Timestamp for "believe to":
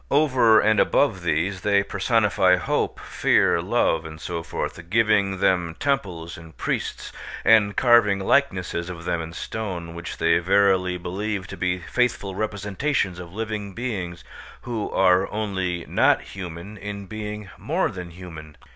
10.97-11.55